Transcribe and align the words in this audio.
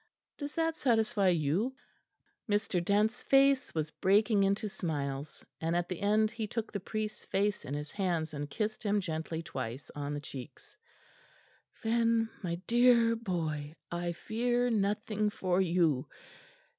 Does 0.39 0.55
that 0.55 0.77
satisfy 0.77 1.27
you?" 1.27 1.75
Mr. 2.49 2.83
Dent's 2.83 3.21
face 3.21 3.75
was 3.75 3.91
breaking 3.91 4.43
into 4.43 4.67
smiles, 4.67 5.45
and 5.59 5.75
at 5.75 5.89
the 5.89 6.01
end 6.01 6.31
he 6.31 6.47
took 6.47 6.71
the 6.71 6.79
priest's 6.79 7.23
face 7.23 7.63
in 7.63 7.75
his 7.75 7.91
hands 7.91 8.33
and 8.33 8.49
kissed 8.49 8.81
him 8.81 8.99
gently 8.99 9.43
twice 9.43 9.91
on 9.93 10.15
the 10.15 10.19
cheeks. 10.19 10.75
"Then, 11.83 12.31
my 12.41 12.55
dear 12.65 13.15
boy, 13.15 13.75
I 13.91 14.13
fear 14.13 14.71
nothing 14.71 15.29
for 15.29 15.61
you. 15.61 16.07